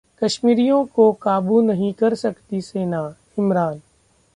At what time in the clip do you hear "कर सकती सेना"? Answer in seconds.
1.93-3.15